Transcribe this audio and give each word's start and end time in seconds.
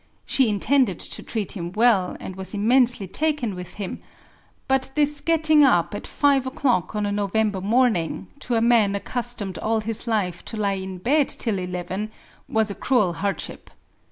She 0.25 0.49
intended 0.49 0.99
to 0.99 1.21
treat 1.21 1.51
him 1.51 1.73
well, 1.73 2.17
and 2.19 2.35
was 2.35 2.55
immensely 2.55 3.05
taken 3.05 3.53
with 3.53 3.75
him; 3.75 4.01
but 4.67 4.89
this 4.95 5.21
getting 5.21 5.63
up 5.63 5.93
at 5.93 6.07
five 6.07 6.47
o'clock 6.47 6.95
on 6.95 7.05
a 7.05 7.11
November 7.11 7.61
morning, 7.61 8.25
to 8.39 8.55
a 8.55 8.61
man 8.61 8.95
accustomed 8.95 9.59
all 9.59 9.81
his 9.81 10.07
life 10.07 10.43
to 10.45 10.57
lie 10.57 10.73
in 10.81 10.97
bed 10.97 11.29
till 11.29 11.59
eleven, 11.59 12.09
was 12.49 12.71
a 12.71 12.73
cruel 12.73 13.13
hardship. 13.13 13.69